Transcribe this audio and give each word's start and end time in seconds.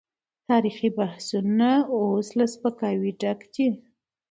تاريخي 0.49 0.89
بحثونه 0.99 1.69
اوس 1.95 2.27
له 2.37 2.45
سپکاوي 2.53 3.11
ډک 3.21 3.39
دي. 3.53 3.67